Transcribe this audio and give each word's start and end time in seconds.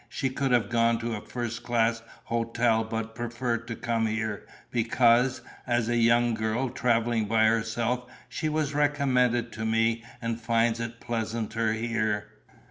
She 0.09 0.31
could 0.31 0.49
have 0.51 0.71
gone 0.71 0.97
to 1.01 1.13
a 1.15 1.21
first 1.21 1.61
class 1.61 2.01
hotel 2.23 2.83
but 2.83 3.13
preferred 3.13 3.67
to 3.67 3.75
come 3.75 4.07
here 4.07 4.47
because, 4.71 5.41
as 5.67 5.89
a 5.89 5.95
young 5.97 6.33
girl 6.33 6.69
travelling 6.69 7.25
by 7.25 7.45
herself, 7.45 8.09
she 8.27 8.49
was 8.49 8.73
recommended 8.73 9.51
to 9.51 9.63
me 9.63 10.03
and 10.19 10.41
finds 10.41 10.79
it 10.79 11.01
pleasanter 11.01 11.73
here. 11.73 12.29